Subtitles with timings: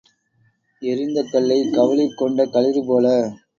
[0.81, 3.15] எறிந்த கல்லைக் கவுளிற் கொண்ட களிறு போல.